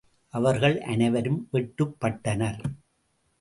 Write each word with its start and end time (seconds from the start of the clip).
அவர்கள் 0.29 0.81
அனைவரும் 0.81 1.47
வெட்டுப்பட்டனர். 1.53 2.63